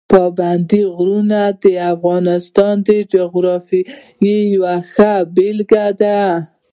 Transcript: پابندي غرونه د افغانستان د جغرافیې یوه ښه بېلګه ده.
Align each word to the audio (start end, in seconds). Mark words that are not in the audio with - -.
پابندي 0.11 0.83
غرونه 0.95 1.41
د 1.63 1.65
افغانستان 1.93 2.75
د 2.87 2.89
جغرافیې 3.13 4.37
یوه 4.55 4.75
ښه 4.91 5.11
بېلګه 5.35 5.85
ده. 6.01 6.19